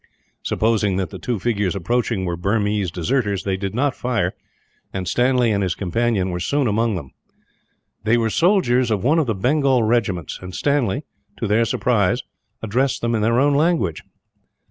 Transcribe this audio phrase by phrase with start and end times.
[0.41, 4.33] Supposing that the two figures approaching were Burmese deserters, they did not fire;
[4.91, 7.11] and Stanley and his companion were soon among them.
[8.03, 11.03] They were soldiers of one of the Bengal regiments; and Stanley,
[11.37, 12.23] to their surprise,
[12.63, 14.01] addressed them in their own language.